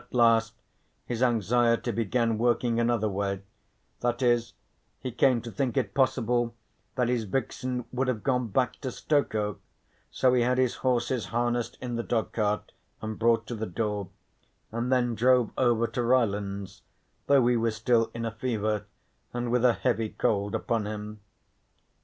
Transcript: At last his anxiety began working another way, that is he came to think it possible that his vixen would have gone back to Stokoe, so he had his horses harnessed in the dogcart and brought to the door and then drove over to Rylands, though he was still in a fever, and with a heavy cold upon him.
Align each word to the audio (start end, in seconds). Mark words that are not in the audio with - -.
At 0.01 0.15
last 0.15 0.55
his 1.05 1.21
anxiety 1.21 1.91
began 1.91 2.39
working 2.39 2.79
another 2.79 3.07
way, 3.07 3.43
that 3.99 4.23
is 4.23 4.53
he 4.99 5.11
came 5.11 5.43
to 5.43 5.51
think 5.51 5.77
it 5.77 5.93
possible 5.93 6.55
that 6.95 7.07
his 7.07 7.25
vixen 7.25 7.85
would 7.91 8.07
have 8.07 8.23
gone 8.23 8.47
back 8.47 8.81
to 8.81 8.89
Stokoe, 8.89 9.59
so 10.09 10.33
he 10.33 10.41
had 10.41 10.57
his 10.57 10.77
horses 10.77 11.27
harnessed 11.27 11.77
in 11.83 11.97
the 11.97 12.01
dogcart 12.01 12.71
and 12.99 13.19
brought 13.19 13.45
to 13.45 13.53
the 13.53 13.67
door 13.67 14.07
and 14.71 14.91
then 14.91 15.13
drove 15.13 15.51
over 15.55 15.85
to 15.85 16.01
Rylands, 16.01 16.81
though 17.27 17.45
he 17.45 17.55
was 17.55 17.75
still 17.75 18.09
in 18.15 18.25
a 18.25 18.31
fever, 18.31 18.85
and 19.35 19.51
with 19.51 19.63
a 19.63 19.73
heavy 19.73 20.09
cold 20.09 20.55
upon 20.55 20.87
him. 20.87 21.19